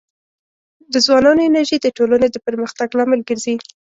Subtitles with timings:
[0.93, 3.53] د ځوانانو انرژي د ټولنې د پرمختګ لامل ګرځي.